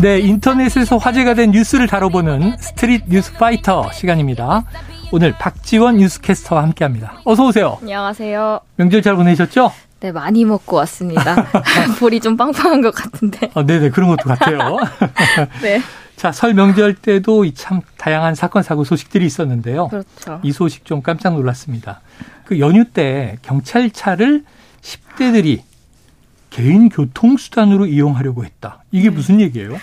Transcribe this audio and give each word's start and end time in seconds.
네, 0.00 0.20
인터넷에서 0.20 0.96
화제가 0.96 1.34
된 1.34 1.50
뉴스를 1.50 1.88
다뤄보는 1.88 2.56
스트릿 2.58 3.04
뉴스 3.08 3.32
파이터 3.32 3.90
시간입니다. 3.92 4.62
오늘 5.10 5.32
박지원 5.32 5.96
뉴스캐스터와 5.96 6.62
함께합니다. 6.62 7.20
어서 7.24 7.46
오세요. 7.46 7.78
안녕하세요. 7.80 8.60
명절 8.76 9.02
잘 9.02 9.16
보내셨죠? 9.16 9.72
네, 9.98 10.12
많이 10.12 10.44
먹고 10.44 10.76
왔습니다. 10.76 11.46
볼이 11.98 12.20
좀 12.20 12.36
빵빵한 12.36 12.80
것 12.80 12.94
같은데. 12.94 13.50
어, 13.54 13.66
네네, 13.66 13.90
그런 13.90 14.08
것도 14.10 14.28
같아요. 14.28 14.78
네. 15.62 15.82
자, 16.14 16.30
설 16.30 16.54
명절 16.54 16.94
때도 16.94 17.52
참 17.54 17.80
다양한 17.96 18.36
사건, 18.36 18.62
사고 18.62 18.84
소식들이 18.84 19.26
있었는데요. 19.26 19.88
그렇죠. 19.88 20.40
이 20.44 20.52
소식 20.52 20.84
좀 20.84 21.02
깜짝 21.02 21.34
놀랐습니다. 21.34 22.02
그 22.44 22.60
연휴 22.60 22.84
때 22.84 23.38
경찰차를 23.42 24.44
10대들이 24.80 25.67
개인 26.50 26.88
교통수단으로 26.88 27.86
이용하려고 27.86 28.44
했다. 28.44 28.82
이게 28.90 29.10
네. 29.10 29.14
무슨 29.14 29.40
얘기예요? 29.40 29.76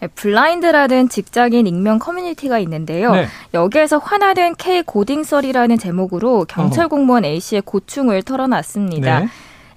네, 0.00 0.08
블라인드라는 0.08 1.08
직장인 1.08 1.66
익명 1.66 1.98
커뮤니티가 1.98 2.58
있는데요. 2.58 3.12
네. 3.12 3.26
여기에서 3.54 3.98
화나는 3.98 4.56
K 4.56 4.82
고딩설이라는 4.82 5.78
제목으로 5.78 6.44
경찰 6.48 6.88
공무원 6.88 7.24
A씨의 7.24 7.62
고충을 7.62 8.22
털어놨습니다. 8.22 9.20
네. 9.20 9.28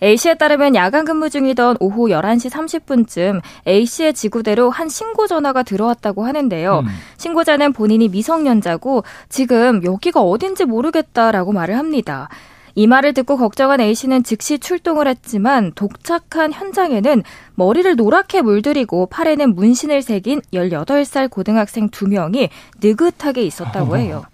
A씨에 0.02 0.34
따르면 0.36 0.76
야간 0.76 1.06
근무 1.06 1.30
중이던 1.30 1.78
오후 1.80 2.08
11시 2.10 2.50
30분쯤 2.50 3.42
A씨의 3.68 4.14
지구대로 4.14 4.70
한 4.70 4.90
신고 4.90 5.28
전화가 5.28 5.64
들어왔다고 5.64 6.26
하는데요. 6.26 6.80
음. 6.80 6.88
신고자는 7.18 7.74
본인이 7.74 8.10
미성년자고 8.10 9.04
지금 9.30 9.84
여기가 9.84 10.22
어딘지 10.22 10.66
모르겠다라고 10.66 11.54
말을 11.54 11.78
합니다. 11.78 12.30
이 12.76 12.88
말을 12.88 13.14
듣고 13.14 13.38
걱정한 13.38 13.80
A씨는 13.80 14.24
즉시 14.24 14.60
출동을 14.60 15.08
했지만 15.08 15.72
도착한 15.76 16.52
현장에는 16.52 17.24
머리를 17.56 17.96
노랗게 17.96 18.42
물들이고 18.42 19.06
팔에는 19.08 19.56
문신을 19.56 20.02
새긴 20.02 20.42
18살 20.54 21.30
고등학생 21.30 21.90
2명이 21.90 22.50
느긋하게 22.82 23.44
있었다고 23.44 23.98
해요. 23.98 24.26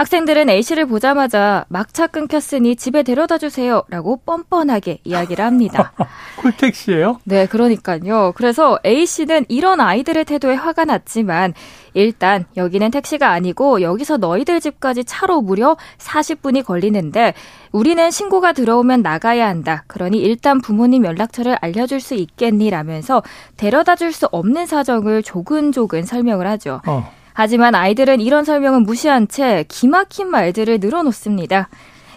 학생들은 0.00 0.48
A씨를 0.48 0.86
보자마자 0.86 1.66
막차 1.68 2.06
끊겼으니 2.06 2.74
집에 2.74 3.02
데려다 3.02 3.36
주세요. 3.36 3.82
라고 3.90 4.16
뻔뻔하게 4.24 5.00
이야기를 5.04 5.44
합니다. 5.44 5.92
콜택시예요? 6.40 7.18
네, 7.24 7.44
그러니까요. 7.44 8.32
그래서 8.34 8.78
A씨는 8.86 9.44
이런 9.50 9.78
아이들의 9.78 10.24
태도에 10.24 10.54
화가 10.54 10.86
났지만 10.86 11.52
일단 11.92 12.46
여기는 12.56 12.90
택시가 12.92 13.28
아니고 13.28 13.82
여기서 13.82 14.16
너희들 14.16 14.60
집까지 14.60 15.04
차로 15.04 15.42
무려 15.42 15.76
40분이 15.98 16.64
걸리는데 16.64 17.34
우리는 17.70 18.10
신고가 18.10 18.54
들어오면 18.54 19.02
나가야 19.02 19.46
한다. 19.46 19.84
그러니 19.86 20.18
일단 20.18 20.62
부모님 20.62 21.04
연락처를 21.04 21.58
알려줄 21.60 22.00
수 22.00 22.14
있겠니? 22.14 22.70
라면서 22.70 23.22
데려다 23.58 23.96
줄 23.96 24.12
수 24.14 24.26
없는 24.32 24.64
사정을 24.64 25.22
조근조근 25.22 26.04
설명을 26.04 26.46
하죠. 26.46 26.80
어. 26.86 27.19
하지만 27.32 27.74
아이들은 27.74 28.20
이런 28.20 28.44
설명은 28.44 28.82
무시한 28.82 29.28
채 29.28 29.64
기막힌 29.68 30.28
말들을 30.28 30.78
늘어놓습니다. 30.80 31.68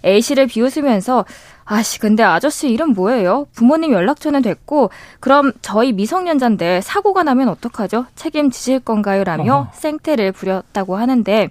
A씨를 0.06 0.48
비웃으면서 0.48 1.24
아씨 1.66 1.98
근데 2.00 2.24
아저씨 2.24 2.70
이름 2.70 2.90
뭐예요? 2.94 3.46
부모님 3.56 3.94
연락처는 3.94 4.42
됐고 4.42 4.90
그럼 5.22 5.54
저희 5.62 5.94
미성년자인데 5.94 6.82
사고가 6.82 7.24
나면 7.24 7.48
어떡하죠? 7.48 8.06
책임지실 8.16 8.82
건가요? 8.82 9.24
라며 9.24 9.56
어허. 9.56 9.68
생태를 9.74 10.34
부렸다고 10.34 10.98
하는데 10.98 11.50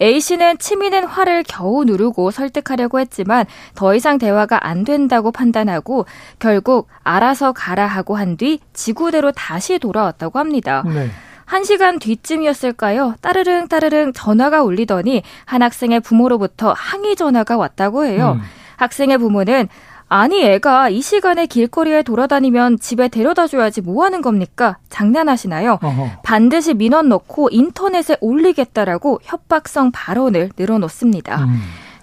A씨는 0.00 0.58
치미는 0.58 1.04
화를 1.04 1.42
겨우 1.46 1.84
누르고 1.84 2.30
설득하려고 2.30 3.00
했지만 3.00 3.44
더 3.74 3.94
이상 3.94 4.18
대화가 4.18 4.66
안 4.66 4.84
된다고 4.84 5.30
판단하고 5.32 6.06
결국 6.38 6.88
알아서 7.04 7.52
가라 7.52 7.86
하고 7.86 8.16
한 8.16 8.36
뒤 8.36 8.60
지구대로 8.72 9.32
다시 9.32 9.78
돌아왔다고 9.80 10.38
합니다. 10.38 10.84
네. 10.86 11.10
1시간 11.50 12.00
뒤쯤이었을까요? 12.00 13.14
따르릉 13.20 13.66
따르릉 13.66 14.12
전화가 14.12 14.62
울리더니 14.62 15.22
한 15.44 15.62
학생의 15.62 16.00
부모로부터 16.00 16.72
항의 16.76 17.16
전화가 17.16 17.56
왔다고 17.56 18.04
해요. 18.04 18.38
음. 18.38 18.42
학생의 18.76 19.18
부모는 19.18 19.68
아니 20.08 20.42
애가 20.44 20.88
이 20.88 21.02
시간에 21.02 21.46
길거리에 21.46 22.02
돌아다니면 22.02 22.78
집에 22.78 23.08
데려다 23.08 23.46
줘야지 23.46 23.80
뭐 23.80 24.04
하는 24.04 24.22
겁니까? 24.22 24.78
장난하시나요? 24.88 25.78
어허. 25.82 26.08
반드시 26.24 26.74
민원 26.74 27.08
넣고 27.08 27.48
인터넷에 27.50 28.16
올리겠다라고 28.20 29.20
협박성 29.22 29.90
발언을 29.92 30.50
늘어놓습니다. 30.56 31.44
음. 31.44 31.60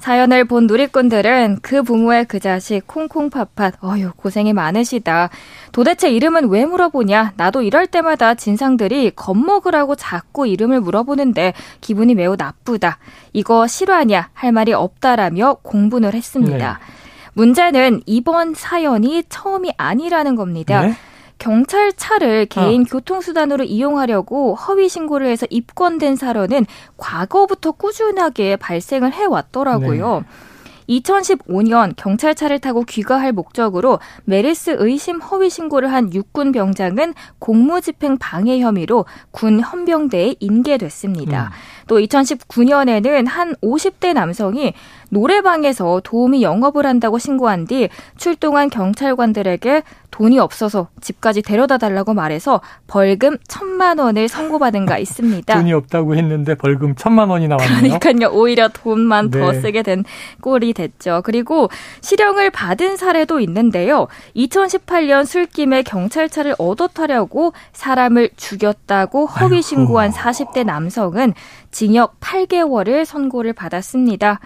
사연을 0.07 0.45
본 0.45 0.67
누리꾼들은 0.67 1.57
그 1.61 1.83
부모의 1.83 2.23
그 2.29 2.39
자식 2.39 2.87
콩콩팥팥 2.87 3.83
어휴 3.83 4.13
고생이 4.13 4.53
많으시다. 4.53 5.29
도대체 5.73 6.09
이름은 6.09 6.47
왜 6.47 6.65
물어보냐? 6.65 7.33
나도 7.35 7.61
이럴 7.61 7.87
때마다 7.87 8.33
진상들이 8.33 9.11
겁먹으라고 9.17 9.95
자꾸 9.95 10.47
이름을 10.47 10.79
물어보는데 10.79 11.51
기분이 11.81 12.15
매우 12.15 12.37
나쁘다. 12.37 12.99
이거 13.33 13.67
실화냐? 13.67 14.29
할 14.31 14.53
말이 14.53 14.71
없다라며 14.71 15.57
공분을 15.61 16.13
했습니다. 16.13 16.79
네. 16.79 16.93
문제는 17.33 18.03
이번 18.05 18.53
사연이 18.53 19.25
처음이 19.27 19.73
아니라는 19.75 20.37
겁니다. 20.37 20.83
네? 20.83 20.95
경찰차를 21.39 22.47
개인 22.47 22.81
어. 22.81 22.85
교통수단으로 22.85 23.63
이용하려고 23.63 24.55
허위 24.55 24.89
신고를 24.89 25.27
해서 25.27 25.45
입건된 25.49 26.15
사례는 26.15 26.65
과거부터 26.97 27.71
꾸준하게 27.71 28.57
발생을 28.57 29.13
해왔더라고요. 29.13 30.23
네. 30.23 30.47
2015년 30.89 31.93
경찰차를 31.95 32.59
타고 32.59 32.83
귀가할 32.83 33.31
목적으로 33.33 33.99
메르스 34.25 34.75
의심 34.79 35.19
허위 35.19 35.49
신고를 35.49 35.91
한 35.91 36.13
육군 36.13 36.51
병장은 36.51 37.13
공무집행 37.39 38.17
방해 38.17 38.59
혐의로 38.59 39.05
군 39.31 39.59
헌병대에 39.59 40.35
인계됐습니다. 40.39 41.43
음. 41.43 41.87
또 41.87 41.99
2019년에는 41.99 43.27
한 43.27 43.55
50대 43.61 44.13
남성이 44.13 44.73
노래방에서 45.09 46.01
도우미 46.03 46.41
영업을 46.41 46.85
한다고 46.85 47.17
신고한 47.17 47.65
뒤 47.65 47.89
출동한 48.17 48.69
경찰관들에게 48.69 49.83
돈이 50.11 50.39
없어서 50.39 50.87
집까지 51.01 51.41
데려다 51.41 51.77
달라고 51.77 52.13
말해서 52.13 52.61
벌금 52.87 53.37
천만 53.47 53.99
원을 53.99 54.27
선고받은 54.27 54.85
가 54.85 54.97
있습니다. 54.97 55.53
돈이 55.53 55.73
없다고 55.73 56.15
했는데 56.15 56.55
벌금 56.55 56.95
천만 56.95 57.29
원이 57.29 57.47
나왔네요. 57.47 57.99
그러니까요. 57.99 58.31
오히려 58.31 58.69
돈만 58.69 59.29
네. 59.29 59.39
더 59.39 59.53
쓰게 59.53 59.83
된 59.83 60.03
꼴이 60.41 60.73
됐죠. 60.73 61.21
그리고 61.23 61.69
실형을 62.01 62.49
받은 62.49 62.97
사례도 62.97 63.39
있는데요. 63.41 64.07
2018년 64.35 65.25
술김에 65.25 65.83
경찰차를 65.83 66.55
얻어 66.57 66.87
타려고 66.87 67.53
사람을 67.73 68.31
죽였다고 68.37 69.25
허위 69.27 69.61
신고한 69.61 70.11
40대 70.11 70.65
남성은 70.65 71.33
징역 71.71 72.19
8개월을 72.19 73.05
선고를 73.05 73.53
받았습니다. 73.53 74.39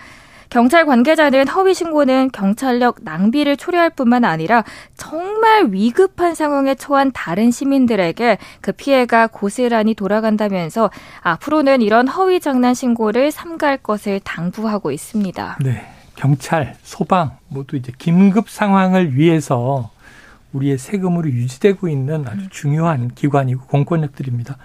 경찰 0.51 0.85
관계자는 0.85 1.47
허위 1.47 1.73
신고는 1.73 2.29
경찰력 2.33 2.97
낭비를 3.03 3.55
초래할 3.55 3.89
뿐만 3.89 4.25
아니라 4.25 4.65
정말 4.97 5.67
위급한 5.71 6.35
상황에 6.35 6.75
처한 6.75 7.13
다른 7.13 7.51
시민들에게 7.51 8.37
그 8.59 8.73
피해가 8.73 9.27
고스란히 9.27 9.93
돌아간다면서 9.95 10.91
앞으로는 11.21 11.81
이런 11.81 12.09
허위 12.09 12.41
장난 12.41 12.73
신고를 12.73 13.31
삼가할 13.31 13.77
것을 13.77 14.19
당부하고 14.19 14.91
있습니다. 14.91 15.59
네. 15.63 15.87
경찰, 16.15 16.75
소방 16.83 17.37
모두 17.47 17.77
이제 17.77 17.93
긴급 17.97 18.49
상황을 18.49 19.15
위해서 19.15 19.89
우리의 20.51 20.77
세금으로 20.77 21.29
유지되고 21.29 21.87
있는 21.87 22.27
아주 22.27 22.49
중요한 22.49 23.07
기관이고 23.15 23.67
공권력들입니다. 23.67 24.57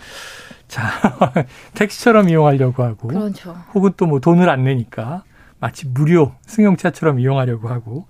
자, 0.67 0.83
택시처럼 1.75 2.29
이용하려고 2.29 2.83
하고 2.83 3.07
그렇죠. 3.07 3.57
혹은 3.73 3.93
또 3.97 4.07
뭐 4.07 4.19
돈을 4.19 4.51
안 4.51 4.65
내니까 4.65 5.23
마치 5.61 5.87
무료 5.89 6.35
승용차처럼 6.47 7.19
이용하려고 7.21 7.69
하고 7.69 8.07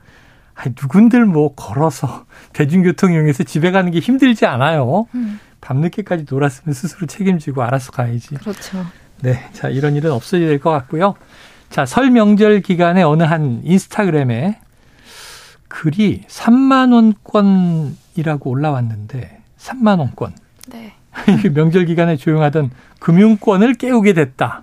아니 0.54 0.74
누군들 0.80 1.26
뭐 1.26 1.54
걸어서 1.54 2.24
대중교통 2.52 3.12
이용해서 3.12 3.44
집에 3.44 3.70
가는 3.70 3.90
게 3.90 3.98
힘들지 4.00 4.46
않아요. 4.46 5.06
음. 5.14 5.38
밤늦게까지 5.60 6.26
놀았으면 6.30 6.72
스스로 6.74 7.06
책임지고 7.06 7.62
알아서 7.62 7.92
가야지. 7.92 8.34
그렇죠. 8.36 8.84
네. 9.20 9.40
자, 9.52 9.68
이런 9.68 9.96
일은 9.96 10.12
없어져야 10.12 10.46
될 10.48 10.60
것 10.60 10.70
같고요. 10.70 11.14
자, 11.70 11.84
설 11.84 12.10
명절 12.10 12.60
기간에 12.62 13.02
어느 13.02 13.22
한 13.24 13.60
인스타그램에 13.64 14.60
글이 15.68 16.22
3만 16.28 16.92
원권이라고 16.94 18.50
올라왔는데 18.50 19.42
3만 19.58 19.98
원권. 19.98 20.34
네. 20.68 20.94
명절 21.54 21.86
기간에 21.86 22.16
조용하던 22.16 22.70
금융권을 23.00 23.74
깨우게 23.74 24.12
됐다. 24.12 24.62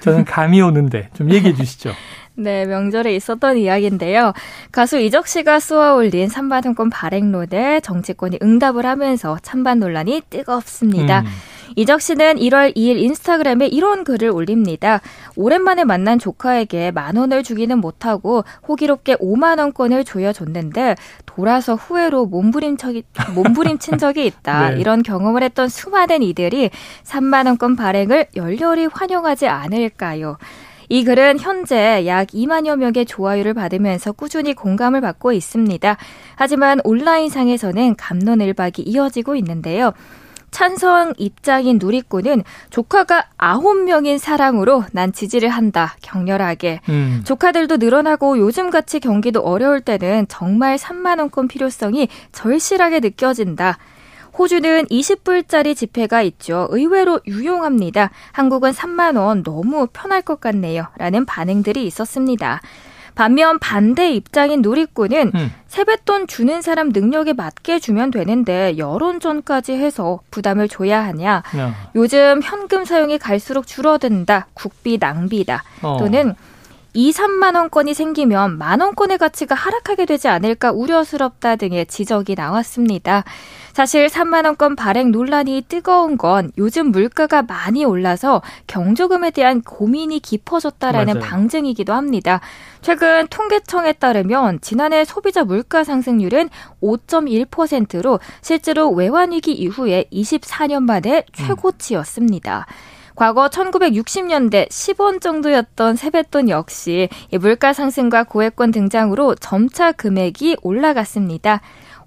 저는 0.00 0.24
감이 0.24 0.60
오는데 0.60 1.08
좀 1.14 1.30
얘기해 1.32 1.54
주시죠. 1.54 1.92
네, 2.38 2.66
명절에 2.66 3.14
있었던 3.16 3.56
이야기인데요. 3.56 4.32
가수 4.70 4.98
이적 4.98 5.26
씨가 5.26 5.58
쏘아 5.58 5.94
올린 5.94 6.28
산바등권 6.28 6.90
발행론에 6.90 7.80
정치권이 7.80 8.38
응답을 8.42 8.84
하면서 8.84 9.38
찬반 9.42 9.80
논란이 9.80 10.22
뜨겁습니다. 10.28 11.20
음. 11.20 11.26
이적 11.76 12.00
씨는 12.00 12.36
1월 12.36 12.74
2일 12.74 12.96
인스타그램에 12.96 13.66
이런 13.66 14.02
글을 14.02 14.30
올립니다. 14.30 15.02
오랜만에 15.36 15.84
만난 15.84 16.18
조카에게 16.18 16.90
만 16.90 17.16
원을 17.16 17.42
주기는 17.42 17.78
못하고 17.78 18.44
호기롭게 18.66 19.16
5만 19.16 19.58
원권을 19.58 20.04
조여줬는데 20.04 20.96
돌아서 21.26 21.74
후회로 21.74 22.26
몸부림쳐기, 22.26 23.04
몸부림친 23.34 23.98
적이 23.98 24.24
있다. 24.26 24.70
네. 24.72 24.80
이런 24.80 25.02
경험을 25.02 25.42
했던 25.42 25.68
수많은 25.68 26.22
이들이 26.22 26.70
3만 27.04 27.46
원권 27.46 27.76
발행을 27.76 28.28
열렬히 28.34 28.86
환영하지 28.86 29.46
않을까요? 29.46 30.38
이 30.88 31.04
글은 31.04 31.40
현재 31.40 32.06
약 32.06 32.28
2만여 32.28 32.76
명의 32.76 33.04
좋아요를 33.04 33.52
받으면서 33.52 34.12
꾸준히 34.12 34.54
공감을 34.54 35.02
받고 35.02 35.32
있습니다. 35.32 35.96
하지만 36.36 36.80
온라인상에서는 36.84 37.96
감론을박이 37.96 38.82
이어지고 38.82 39.34
있는데요. 39.36 39.92
찬성 40.56 41.12
입장인 41.18 41.76
누리꾼은 41.78 42.42
조카가 42.70 43.26
아홉 43.36 43.76
명인 43.84 44.16
사랑으로 44.16 44.84
난 44.92 45.12
지지를 45.12 45.50
한다. 45.50 45.94
격렬하게. 46.00 46.80
음. 46.88 47.20
조카들도 47.26 47.76
늘어나고 47.76 48.38
요즘같이 48.38 49.00
경기도 49.00 49.40
어려울 49.40 49.82
때는 49.82 50.24
정말 50.30 50.78
3만 50.78 51.18
원권 51.18 51.48
필요성이 51.48 52.08
절실하게 52.32 53.00
느껴진다. 53.00 53.76
호주는 54.38 54.86
20불짜리 54.86 55.76
지폐가 55.76 56.22
있죠. 56.22 56.68
의외로 56.70 57.20
유용합니다. 57.26 58.08
한국은 58.32 58.70
3만 58.70 59.18
원 59.18 59.42
너무 59.42 59.86
편할 59.92 60.22
것 60.22 60.40
같네요. 60.40 60.86
라는 60.96 61.26
반응들이 61.26 61.84
있었습니다. 61.84 62.62
반면 63.16 63.58
반대 63.58 64.12
입장인 64.12 64.62
누리꾼은 64.62 65.32
음. 65.34 65.52
세뱃돈 65.66 66.26
주는 66.28 66.62
사람 66.62 66.90
능력에 66.90 67.32
맞게 67.32 67.80
주면 67.80 68.10
되는데 68.10 68.76
여론전까지 68.78 69.72
해서 69.72 70.20
부담을 70.30 70.68
줘야 70.68 71.02
하냐. 71.04 71.42
야. 71.56 71.74
요즘 71.96 72.40
현금 72.42 72.84
사용이 72.84 73.18
갈수록 73.18 73.66
줄어든다. 73.66 74.46
국비 74.54 74.98
낭비다. 75.00 75.64
어. 75.82 75.96
또는 75.98 76.34
2, 76.96 77.12
3만 77.12 77.56
원권이 77.56 77.92
생기면 77.92 78.56
만 78.56 78.80
원권의 78.80 79.18
가치가 79.18 79.54
하락하게 79.54 80.06
되지 80.06 80.28
않을까 80.28 80.72
우려스럽다 80.72 81.56
등의 81.56 81.84
지적이 81.84 82.36
나왔습니다. 82.36 83.22
사실 83.74 84.06
3만 84.06 84.46
원권 84.46 84.76
발행 84.76 85.10
논란이 85.12 85.66
뜨거운 85.68 86.16
건 86.16 86.50
요즘 86.56 86.92
물가가 86.92 87.42
많이 87.42 87.84
올라서 87.84 88.40
경조금에 88.66 89.30
대한 89.32 89.60
고민이 89.60 90.20
깊어졌다라는 90.20 91.18
맞아요. 91.18 91.28
방증이기도 91.28 91.92
합니다. 91.92 92.40
최근 92.80 93.26
통계청에 93.28 93.92
따르면 93.92 94.62
지난해 94.62 95.04
소비자 95.04 95.44
물가 95.44 95.84
상승률은 95.84 96.48
5.1%로 96.82 98.20
실제로 98.40 98.88
외환위기 98.88 99.52
이후에 99.52 100.06
24년 100.10 100.84
만에 100.84 101.26
최고치였습니다. 101.34 102.64
과거 103.16 103.48
1960년대 103.48 104.68
10원 104.68 105.22
정도였던 105.22 105.96
세뱃돈 105.96 106.50
역시 106.50 107.08
물가 107.40 107.72
상승과 107.72 108.24
고액권 108.24 108.70
등장으로 108.70 109.34
점차 109.36 109.90
금액이 109.90 110.58
올라갔습니다. 110.62 111.62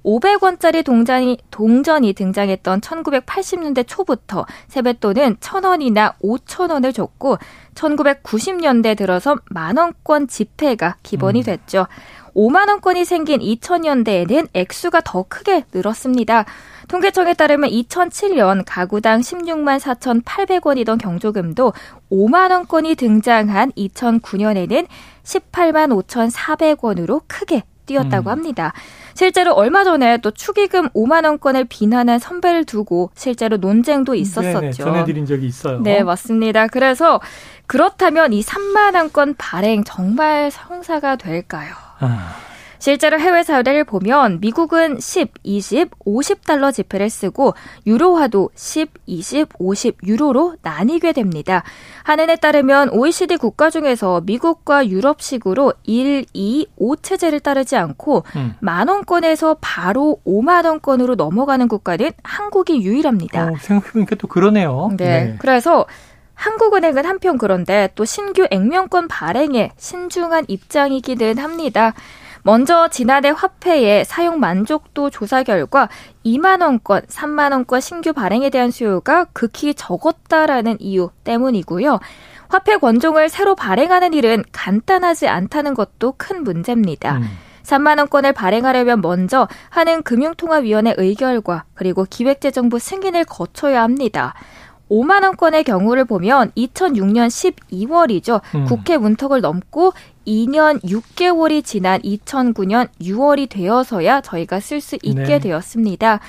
500원짜리 0.06 0.86
동전이, 0.86 1.40
동전이 1.52 2.14
등장했던 2.14 2.82
1980년대 2.82 3.86
초부터 3.86 4.46
세뱃돈은 4.68 5.38
1000원이나 5.38 6.14
5000원을 6.24 6.94
줬고 6.94 7.38
1990년대 7.74 8.96
들어서 8.96 9.36
만원권 9.50 10.28
지폐가 10.28 10.98
기본이 11.04 11.40
음. 11.40 11.44
됐죠. 11.44 11.88
5만 12.40 12.70
원권이 12.70 13.04
생긴 13.04 13.42
2000년대에는 13.42 14.48
액수가 14.54 15.02
더 15.04 15.26
크게 15.28 15.66
늘었습니다. 15.74 16.46
통계청에 16.88 17.34
따르면 17.34 17.70
2007년 17.70 18.64
가구당 18.66 19.20
16만 19.20 19.78
4,800원이던 19.80 21.02
경조금도 21.02 21.74
5만 22.10 22.52
원권이 22.52 22.96
등장한 22.96 23.74
2009년에는 23.74 24.88
18만 25.24 26.04
5,400원으로 26.04 27.24
크게 27.28 27.64
뛰었다고 27.86 28.30
음. 28.30 28.32
합니다. 28.32 28.72
실제로 29.16 29.54
얼마 29.54 29.84
전에 29.84 30.20
또 30.20 30.32
축의금 30.32 30.90
5만 30.90 31.26
원권을 31.26 31.66
비난한 31.66 32.20
선배를 32.20 32.64
두고 32.64 33.10
실제로 33.16 33.58
논쟁도 33.58 34.16
있었었죠. 34.16 34.60
네네, 34.62 34.72
전해드린 34.72 35.26
적이 35.26 35.48
있어요. 35.48 35.82
네, 35.82 36.04
맞습니다. 36.04 36.68
그래서 36.68 37.20
그렇다면 37.68 38.32
이 38.32 38.42
3만 38.42 38.96
원권 38.96 39.36
발행 39.38 39.84
정말 39.84 40.52
성사가 40.52 41.18
될까요? 41.18 41.89
아. 42.00 42.36
실제로 42.80 43.20
해외 43.20 43.44
사례를 43.44 43.84
보면 43.84 44.40
미국은 44.40 45.00
10, 45.00 45.34
20, 45.44 46.00
50달러 46.00 46.74
지폐를 46.74 47.10
쓰고 47.10 47.54
유로화도 47.86 48.52
10, 48.56 48.92
20, 49.06 49.50
50 49.60 49.98
유로로 50.08 50.56
나뉘게 50.62 51.12
됩니다. 51.12 51.64
한은에 52.04 52.38
따르면 52.38 52.90
OECD 52.92 53.36
국가 53.36 53.70
중에서 53.70 54.22
미국과 54.26 54.88
유럽식으로 54.88 55.74
1, 55.84 56.26
2, 56.34 56.68
5 56.78 56.96
체제를 56.96 57.42
따르지 57.42 57.76
않고 57.76 58.24
음. 58.38 58.56
만 58.62 58.88
원권에서 58.88 59.58
바로 59.60 60.18
5만 60.26 60.66
원권으로 60.66 61.16
넘어가는 61.16 61.68
국가는 61.68 62.12
한국이 62.24 62.82
유일합니다. 62.82 63.50
어, 63.50 63.56
생각해보니까 63.60 64.16
또 64.16 64.28
그러네요. 64.28 64.90
네. 64.96 65.06
네. 65.06 65.36
그래서 65.40 65.86
한국은행은 66.40 67.06
한편 67.06 67.38
그런데 67.38 67.90
또 67.96 68.06
신규 68.06 68.48
액면권 68.50 69.10
발행에 69.10 69.72
신중한 69.78 70.46
입장이기는 70.48 71.38
합니다. 71.38 71.94
먼저 72.44 72.88
지난해 72.88 73.30
화폐의 73.30 74.06
사용 74.06 74.40
만족도 74.40 75.10
조사 75.10 75.44
결과 75.44 75.90
2만 76.26 76.62
원권, 76.62 77.02
3만 77.08 77.52
원권 77.52 77.82
신규 77.82 78.14
발행에 78.14 78.50
대한 78.50 78.72
수요가 78.72 79.26
극히 79.34 79.74
적었다라는 79.74 80.78
이유 80.80 81.10
때문이고요. 81.26 82.00
화폐 82.48 82.78
권종을 82.78 83.28
새로 83.28 83.56
발행하는 83.56 84.14
일은 84.14 84.46
간단하지 84.54 85.28
않다는 85.28 85.74
것도 85.74 86.14
큰 86.18 86.46
문제입니다. 86.46 87.18
음. 87.18 87.28
3만 87.64 88.00
원권을 88.00 88.32
발행하려면 88.32 89.02
먼저 89.02 89.48
하는 89.70 90.02
금융통화위원회 90.04 90.96
의결과 90.98 91.66
그리고 91.76 92.06
기획재정부 92.10 92.80
승인을 92.80 93.26
거쳐야 93.26 93.84
합니다. 93.84 94.34
5만 94.90 95.24
원권의 95.24 95.64
경우를 95.64 96.06
보면 96.06 96.52
2006년 96.58 97.28
12월이죠. 97.28 98.42
음. 98.56 98.66
국회 98.66 98.98
문턱을 98.98 99.42
넘고 99.42 99.94
2년 100.26 100.84
6개월이 100.84 101.64
지난 101.64 102.02
2009년 102.02 102.88
6월이 103.02 103.50
되어서야 103.50 104.22
저희가 104.22 104.60
쓸 104.60 104.82
수 104.82 104.98
있게 105.02 105.24
네. 105.24 105.40
되었습니다. 105.40 106.20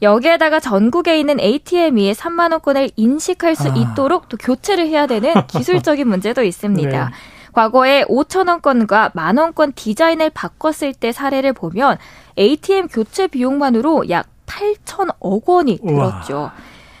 여기에다가 0.00 0.60
전국에 0.60 1.18
있는 1.18 1.40
ATM이 1.40 2.12
3만 2.12 2.52
원권을 2.52 2.90
인식할 2.96 3.56
수 3.56 3.70
아. 3.70 3.74
있도록 3.74 4.28
또 4.28 4.36
교체를 4.36 4.86
해야 4.86 5.06
되는 5.06 5.34
기술적인 5.48 6.06
문제도 6.06 6.42
있습니다. 6.42 7.04
네. 7.04 7.10
과거에 7.52 8.04
5천 8.04 8.48
원권과 8.48 9.12
만 9.14 9.36
원권 9.38 9.72
디자인을 9.74 10.30
바꿨을 10.30 10.94
때 10.94 11.10
사례를 11.10 11.52
보면 11.52 11.98
ATM 12.38 12.86
교체 12.88 13.26
비용만으로 13.26 14.08
약 14.10 14.26
8천억 14.46 15.48
원이 15.48 15.78
들었죠. 15.78 16.36
우와. 16.36 16.54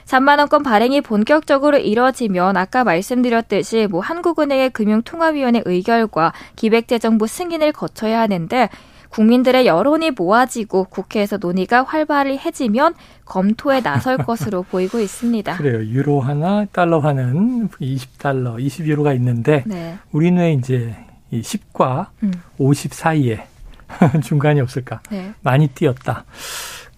3만 0.08 0.38
원권 0.38 0.62
발행이 0.62 1.02
본격적으로 1.02 1.76
이뤄지면 1.76 2.56
아까 2.56 2.82
말씀드렸듯이 2.82 3.86
뭐 3.88 4.00
한국은행의 4.00 4.70
금융통화위원회 4.70 5.62
의결과 5.66 6.32
기획재정부 6.56 7.26
승인을 7.26 7.72
거쳐야 7.72 8.20
하는데 8.20 8.70
국민들의 9.10 9.66
여론이 9.66 10.12
모아지고 10.12 10.84
국회에서 10.84 11.36
논의가 11.36 11.82
활발해지면 11.82 12.94
검토에 13.26 13.82
나설 13.82 14.16
것으로 14.24 14.62
보이고 14.62 14.98
있습니다. 14.98 15.56
그래요. 15.58 15.84
유로 15.84 16.20
하나, 16.20 16.64
달러 16.72 17.00
하는 17.00 17.68
20달러, 17.68 18.56
20유로가 18.58 19.14
있는데 19.16 19.62
네. 19.66 19.98
우리는 20.12 20.40
왜 20.40 20.52
이제 20.54 20.94
이 21.30 21.42
10과 21.42 22.06
음. 22.22 22.32
50 22.56 22.94
사이에 22.94 23.46
중간이 24.24 24.60
없을까? 24.62 25.00
네. 25.10 25.34
많이 25.42 25.68
뛰었다. 25.68 26.24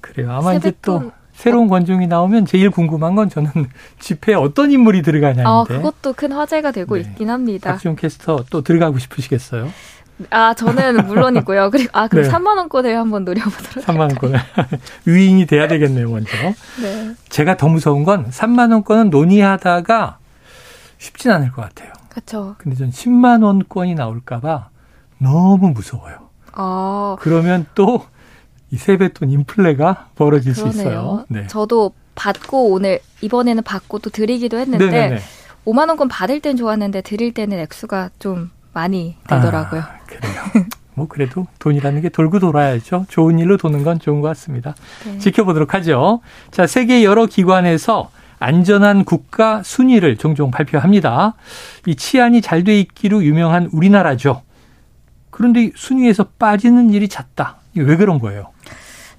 그래요. 0.01 0.33
아마 0.33 0.55
이제 0.55 0.73
또 0.83 1.13
새로운 1.41 1.69
권종이 1.69 2.07
나오면 2.07 2.45
제일 2.45 2.71
궁금한 2.71 3.15
건 3.15 3.31
저는 3.31 3.51
집회에 3.99 4.35
어떤 4.35 4.71
인물이 4.73 5.01
들어가냐인데. 5.01 5.45
아, 5.47 5.65
그것도 5.67 6.13
큰 6.13 6.33
화제가 6.33 6.71
되고 6.71 6.97
네. 6.97 7.01
있긴 7.01 7.31
합니다. 7.31 7.73
박지훈 7.73 7.97
캐스터 7.97 8.45
또 8.51 8.61
들어가고 8.61 8.99
싶으시겠어요? 8.99 9.71
아, 10.29 10.53
저는 10.53 11.07
물론이고요. 11.07 11.71
그리고 11.71 11.89
아, 11.95 12.09
그럼 12.09 12.25
네. 12.29 12.31
3만 12.31 12.59
원권을 12.59 12.95
한번 12.95 13.25
노려보도록 13.25 13.87
3만 13.87 14.01
원권을 14.01 14.39
위인이 15.07 15.47
돼야 15.47 15.67
되겠네요, 15.67 16.11
먼저. 16.11 16.31
네. 16.83 17.15
제가 17.31 17.57
더 17.57 17.69
무서운 17.69 18.05
건 18.05 18.29
3만 18.29 18.71
원권은 18.73 19.09
논의하다가 19.09 20.19
쉽진 20.99 21.31
않을 21.31 21.53
것 21.53 21.63
같아요. 21.63 21.91
그렇죠. 22.11 22.57
근데 22.59 22.77
전 22.77 22.91
10만 22.91 23.43
원권이 23.43 23.95
나올까 23.95 24.41
봐 24.41 24.69
너무 25.17 25.71
무서워요. 25.71 26.17
아. 26.53 27.17
그러면 27.19 27.65
또 27.75 28.05
이 28.71 28.77
세뱃돈 28.77 29.31
인플레가 29.31 30.09
벌어질 30.15 30.53
그러네요. 30.55 30.73
수 30.73 30.79
있어요. 30.81 31.25
네. 31.29 31.47
저도 31.47 31.93
받고 32.15 32.71
오늘 32.71 33.01
이번에는 33.21 33.63
받고 33.63 33.99
또 34.01 34.11
드리기도 34.11 34.59
했는데 34.59 34.87
네네네. 34.87 35.21
5만 35.67 35.89
원권 35.89 36.09
받을 36.09 36.41
땐 36.41 36.57
좋았는데 36.57 37.03
드릴 37.03 37.33
때는 37.35 37.59
액수가 37.59 38.11
좀 38.19 38.51
많이 38.73 39.17
되더라고요. 39.29 39.81
아, 39.81 39.99
그래요. 40.07 40.43
뭐 40.95 41.09
그래도 41.09 41.47
돈이라는 41.59 42.03
게 42.03 42.09
돌고 42.09 42.39
돌아야죠. 42.41 43.07
좋은 43.09 43.39
일로 43.39 43.57
도는 43.57 43.85
건 43.85 43.99
좋은 43.99 44.21
것 44.21 44.29
같습니다. 44.29 44.75
네. 45.05 45.19
지켜보도록 45.19 45.75
하죠. 45.75 46.21
자, 46.51 46.67
세계 46.67 47.05
여러 47.05 47.27
기관에서 47.27 48.11
안전한 48.39 49.05
국가 49.05 49.63
순위를 49.63 50.17
종종 50.17 50.51
발표합니다. 50.51 51.35
이 51.87 51.95
치안이 51.95 52.41
잘 52.41 52.65
돼 52.65 52.79
있기로 52.81 53.25
유명한 53.25 53.69
우리나라죠. 53.73 54.43
그런데 55.31 55.71
순위에서 55.75 56.25
빠지는 56.39 56.91
일이 56.93 57.09
잦다. 57.09 57.57
이게 57.73 57.83
왜 57.83 57.97
그런 57.97 58.19
거예요? 58.19 58.47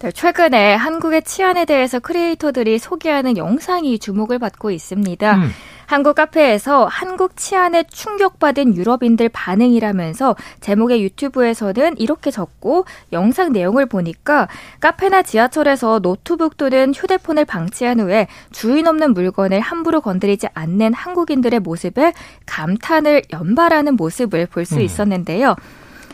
네, 0.02 0.12
최근에 0.12 0.74
한국의 0.74 1.22
치안에 1.22 1.66
대해서 1.66 2.00
크리에이터들이 2.00 2.80
소개하는 2.80 3.38
영상이 3.38 4.00
주목을 4.00 4.40
받고 4.40 4.72
있습니다. 4.72 5.36
음. 5.36 5.52
한국 5.86 6.16
카페에서 6.16 6.86
한국 6.86 7.38
치안에 7.38 7.84
충격받은 7.84 8.76
유럽인들 8.76 9.30
반응이라면서 9.30 10.36
제목의 10.60 11.04
유튜브에서는 11.04 12.00
이렇게 12.00 12.32
적고 12.32 12.86
영상 13.12 13.52
내용을 13.52 13.86
보니까 13.86 14.48
카페나 14.80 15.22
지하철에서 15.22 16.00
노트북 16.00 16.58
또는 16.58 16.96
휴대폰을 16.96 17.46
방치한 17.46 18.00
후에 18.00 18.28
주인 18.52 18.88
없는 18.88 19.14
물건을 19.14 19.60
함부로 19.60 20.02
건드리지 20.02 20.48
않는 20.56 20.96
한국인들의 20.96 21.60
모습에 21.60 22.14
감탄을 22.48 23.22
연발하는 23.32 23.98
모습을 23.98 24.48
볼수 24.48 24.78
음. 24.78 24.82
있었는데요. 24.82 25.56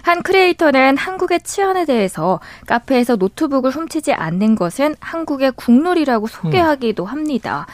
한 0.07 0.23
크리에이터는 0.23 0.95
한국의 0.95 1.41
치안에 1.41 1.83
대해서 1.83 2.39
카페에서 2.65 3.17
노트북을 3.17 3.71
훔치지 3.71 4.13
않는 4.13 4.55
것은 4.55 4.95
한국의 5.01 5.51
국룰이라고 5.57 6.27
소개하기도 6.27 7.03
합니다. 7.03 7.67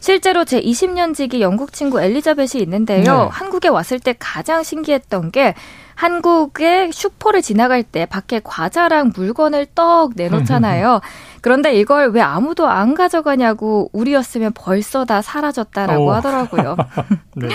실제로 0.00 0.44
제 0.44 0.60
20년 0.60 1.14
지기 1.14 1.40
영국 1.40 1.72
친구 1.72 2.00
엘리자벳이 2.00 2.60
있는데요. 2.60 3.02
네. 3.02 3.28
한국에 3.30 3.68
왔을 3.68 4.00
때 4.00 4.16
가장 4.18 4.64
신기했던 4.64 5.30
게 5.30 5.54
한국의 5.94 6.90
슈퍼를 6.92 7.40
지나갈 7.40 7.84
때 7.84 8.04
밖에 8.04 8.40
과자랑 8.42 9.12
물건을 9.14 9.66
떡 9.76 10.14
내놓잖아요. 10.16 11.00
그런데 11.40 11.78
이걸 11.78 12.10
왜 12.10 12.20
아무도 12.20 12.66
안 12.66 12.94
가져가냐고 12.94 13.90
우리였으면 13.92 14.52
벌써 14.56 15.04
다 15.04 15.22
사라졌다라고 15.22 16.04
오. 16.04 16.10
하더라고요. 16.10 16.76
네. 17.36 17.48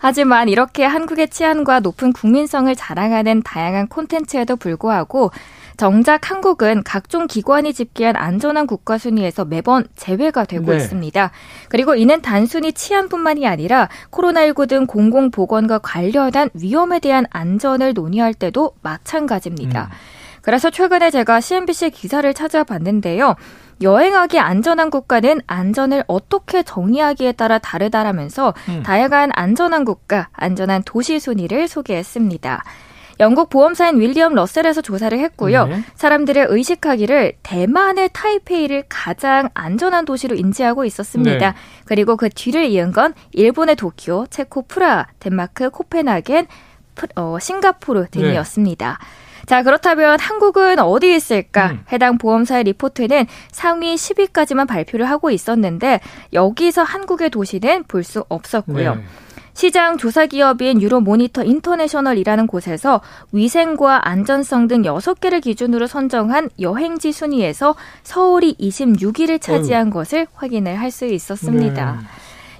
하지만 0.00 0.48
이렇게 0.48 0.84
한국의 0.84 1.28
치안과 1.28 1.80
높은 1.80 2.12
국민성을 2.12 2.74
자랑하는 2.74 3.42
다양한 3.42 3.88
콘텐츠에도 3.88 4.56
불구하고 4.56 5.30
정작 5.76 6.30
한국은 6.30 6.82
각종 6.82 7.28
기관이 7.28 7.72
집계한 7.72 8.16
안전한 8.16 8.66
국가 8.66 8.98
순위에서 8.98 9.44
매번 9.44 9.86
제외가 9.94 10.44
되고 10.44 10.72
네. 10.72 10.76
있습니다. 10.76 11.30
그리고 11.68 11.94
이는 11.94 12.20
단순히 12.20 12.72
치안뿐만이 12.72 13.46
아니라 13.46 13.88
코로나19 14.10 14.68
등 14.68 14.86
공공보건과 14.86 15.78
관련한 15.78 16.50
위험에 16.54 16.98
대한 16.98 17.26
안전을 17.30 17.94
논의할 17.94 18.34
때도 18.34 18.72
마찬가지입니다. 18.82 19.84
음. 19.84 20.18
그래서 20.42 20.70
최근에 20.70 21.10
제가 21.10 21.40
CNBC 21.40 21.90
기사를 21.90 22.32
찾아봤는데요. 22.34 23.36
여행하기 23.80 24.38
안전한 24.38 24.90
국가는 24.90 25.40
안전을 25.46 26.04
어떻게 26.06 26.62
정의하기에 26.62 27.32
따라 27.32 27.58
다르다라면서 27.58 28.54
음. 28.68 28.82
다양한 28.82 29.30
안전한 29.34 29.84
국가, 29.84 30.28
안전한 30.32 30.82
도시 30.84 31.20
순위를 31.20 31.68
소개했습니다. 31.68 32.64
영국 33.20 33.50
보험사인 33.50 33.98
윌리엄 34.00 34.34
러셀에서 34.34 34.80
조사를 34.80 35.18
했고요. 35.18 35.66
네. 35.66 35.82
사람들이 35.96 36.46
의식하기를 36.48 37.34
대만의 37.42 38.10
타이페이를 38.12 38.84
가장 38.88 39.48
안전한 39.54 40.04
도시로 40.04 40.36
인지하고 40.36 40.84
있었습니다. 40.84 41.50
네. 41.50 41.56
그리고 41.84 42.16
그 42.16 42.28
뒤를 42.28 42.66
이은 42.66 42.92
건 42.92 43.14
일본의 43.32 43.74
도쿄, 43.76 44.26
체코 44.30 44.62
프라하, 44.62 45.08
덴마크 45.18 45.70
코펜하겐, 45.70 46.46
어, 47.16 47.38
싱가포르 47.40 48.06
등이었습니다. 48.10 48.98
네. 49.00 49.27
자, 49.48 49.62
그렇다면 49.62 50.20
한국은 50.20 50.78
어디 50.78 51.14
있을까? 51.16 51.70
음. 51.70 51.84
해당 51.90 52.18
보험사의 52.18 52.64
리포트는 52.64 53.24
상위 53.50 53.94
10위까지만 53.94 54.68
발표를 54.68 55.08
하고 55.08 55.30
있었는데 55.30 56.00
여기서 56.34 56.82
한국의 56.82 57.30
도시는 57.30 57.84
볼 57.88 58.04
수 58.04 58.24
없었고요. 58.28 58.96
네. 58.96 59.02
시장 59.54 59.96
조사 59.96 60.26
기업인 60.26 60.80
유로 60.82 61.00
모니터 61.00 61.42
인터내셔널이라는 61.44 62.46
곳에서 62.46 63.00
위생과 63.32 64.06
안전성 64.06 64.68
등 64.68 64.82
6개를 64.82 65.42
기준으로 65.42 65.86
선정한 65.86 66.50
여행지 66.60 67.10
순위에서 67.10 67.74
서울이 68.02 68.54
26위를 68.60 69.40
차지한 69.40 69.86
어휴. 69.86 69.92
것을 69.94 70.26
확인을 70.34 70.78
할 70.78 70.90
수 70.90 71.06
있었습니다. 71.06 71.92
네. 71.92 72.06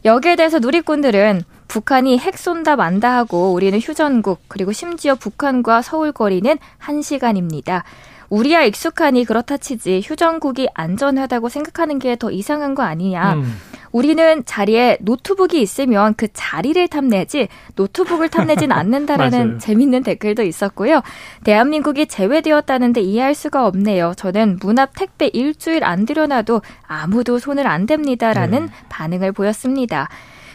여기에 0.06 0.36
대해서 0.36 0.58
누리꾼들은 0.58 1.42
북한이 1.68 2.18
핵 2.18 2.38
쏜다 2.38 2.76
만다 2.76 3.16
하고 3.16 3.52
우리는 3.52 3.78
휴전국 3.78 4.40
그리고 4.48 4.72
심지어 4.72 5.14
북한과 5.14 5.82
서울 5.82 6.12
거리는 6.12 6.56
1시간입니다. 6.80 7.82
우리야 8.30 8.62
익숙하니 8.64 9.24
그렇다 9.24 9.56
치지 9.56 10.02
휴전국이 10.04 10.68
안전하다고 10.74 11.48
생각하는 11.48 11.98
게 11.98 12.16
더 12.16 12.30
이상한 12.30 12.74
거 12.74 12.82
아니냐. 12.82 13.34
음. 13.34 13.56
우리는 13.90 14.44
자리에 14.44 14.98
노트북이 15.00 15.62
있으면 15.62 16.12
그 16.14 16.28
자리를 16.34 16.88
탐내지 16.88 17.48
노트북을 17.74 18.28
탐내진 18.28 18.70
않는다라는 18.72 19.58
재밌는 19.58 20.02
댓글도 20.02 20.42
있었고요. 20.42 21.00
대한민국이 21.44 22.06
제외되었다는데 22.06 23.00
이해할 23.00 23.34
수가 23.34 23.66
없네요. 23.66 24.12
저는 24.16 24.58
문 24.60 24.78
앞 24.78 24.90
택배 24.94 25.28
일주일 25.28 25.84
안 25.84 26.04
들여놔도 26.04 26.60
아무도 26.86 27.38
손을 27.38 27.66
안 27.66 27.86
댑니다라는 27.86 28.50
네. 28.50 28.68
반응을 28.90 29.32
보였습니다. 29.32 30.08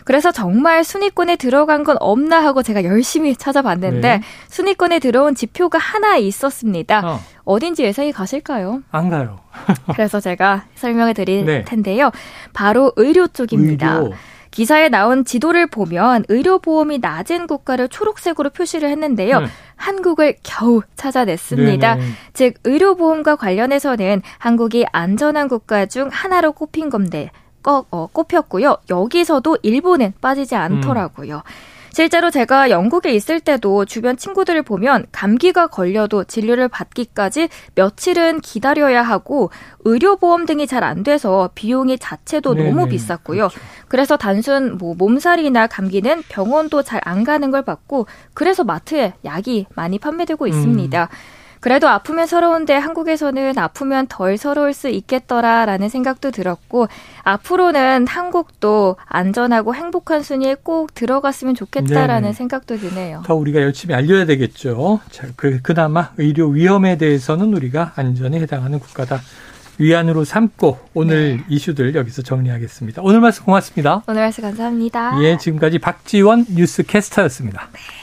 그래서 0.05 0.31
정말 0.31 0.83
순위권에 0.83 1.35
들어간 1.37 1.83
건 1.83 1.97
없나 1.99 2.43
하고 2.43 2.63
제가 2.63 2.83
열심히 2.83 3.35
찾아봤는데 3.37 4.17
네. 4.17 4.21
순위권에 4.47 4.99
들어온 4.99 5.35
지표가 5.35 5.77
하나 5.77 6.17
있었습니다. 6.17 7.19
어. 7.45 7.59
딘지 7.59 7.83
예상이 7.83 8.11
가실까요? 8.11 8.83
안 8.91 9.09
가요. 9.09 9.39
그래서 9.93 10.19
제가 10.19 10.65
설명해 10.75 11.13
드릴 11.13 11.45
네. 11.45 11.63
텐데요. 11.63 12.11
바로 12.53 12.91
의료 12.95 13.27
쪽입니다. 13.27 13.95
의료. 13.97 14.13
기사에 14.53 14.87
나온 14.87 15.25
지도를 15.25 15.65
보면 15.65 16.25
의료보험이 16.27 16.99
낮은 16.99 17.47
국가를 17.47 17.87
초록색으로 17.87 18.51
표시를 18.51 18.87
했는데요. 18.89 19.39
네. 19.39 19.47
한국을 19.75 20.35
겨우 20.43 20.83
찾아냈습니다. 20.95 21.95
네네. 21.95 22.07
즉 22.33 22.53
의료보험과 22.63 23.35
관련해서는 23.35 24.21
한국이 24.37 24.85
안전한 24.91 25.47
국가 25.47 25.87
중 25.87 26.09
하나로 26.11 26.51
꼽힌 26.51 26.91
건데 26.91 27.31
꼽혔고요. 27.63 28.77
여기서도 28.89 29.57
일본은 29.63 30.13
빠지지 30.21 30.55
않더라고요. 30.55 31.37
음. 31.37 31.41
실제로 31.95 32.31
제가 32.31 32.71
영국에 32.71 33.13
있을 33.13 33.39
때도 33.39 33.85
주변 33.85 34.17
친구들을 34.17 34.63
보면 34.63 35.05
감기가 35.11 35.67
걸려도 35.67 36.23
진료를 36.23 36.67
받기까지 36.67 37.49
며칠은 37.75 38.41
기다려야 38.41 39.03
하고 39.03 39.51
의료보험 39.85 40.47
등이 40.47 40.65
잘 40.65 40.83
안 40.83 41.03
돼서 41.03 41.51
비용이 41.53 41.99
자체도 41.99 42.55
네네. 42.55 42.69
너무 42.71 42.87
비쌌고요. 42.87 43.49
그렇죠. 43.49 43.59
그래서 43.87 44.17
단순 44.17 44.77
뭐 44.79 44.95
몸살이나 44.95 45.67
감기는 45.67 46.23
병원도 46.29 46.81
잘 46.81 46.99
안 47.05 47.23
가는 47.23 47.51
걸 47.51 47.61
봤고 47.61 48.07
그래서 48.33 48.63
마트에 48.63 49.13
약이 49.23 49.67
많이 49.75 49.99
판매되고 49.99 50.47
있습니다. 50.47 51.03
음. 51.03 51.07
그래도 51.63 51.87
아프면 51.87 52.27
서러운데 52.27 52.73
한국에서는 52.73 53.57
아프면 53.57 54.05
덜 54.07 54.37
서러울 54.37 54.73
수 54.73 54.89
있겠더라라는 54.89 55.87
생각도 55.87 56.29
들었고 56.29 56.89
앞으로는 57.23 58.05
한국도 58.05 58.97
안전하고 59.05 59.73
행복한 59.73 60.23
순위에 60.23 60.57
꼭 60.61 60.93
들어갔으면 60.93 61.55
좋겠다라는 61.55 62.27
네 62.27 62.33
생각도 62.33 62.75
드네요. 62.75 63.23
더 63.25 63.35
우리가 63.35 63.61
열심히 63.61 63.95
알려야 63.95 64.25
되겠죠. 64.25 64.99
자, 65.09 65.27
그, 65.37 65.61
그나마 65.61 66.11
의료 66.17 66.49
위험에 66.49 66.97
대해서는 66.97 67.53
우리가 67.53 67.93
안전에 67.95 68.41
해당하는 68.41 68.79
국가다. 68.79 69.21
위안으로 69.77 70.25
삼고 70.25 70.79
오늘 70.93 71.37
네. 71.37 71.43
이슈들 71.47 71.95
여기서 71.95 72.23
정리하겠습니다. 72.23 73.01
오늘 73.01 73.21
말씀 73.21 73.45
고맙습니다. 73.45 74.03
오늘 74.07 74.23
말씀 74.23 74.43
감사합니다. 74.43 75.17
예, 75.23 75.37
지금까지 75.37 75.79
박지원 75.79 76.45
뉴스캐스터였습니다. 76.49 77.69
네. 77.71 78.02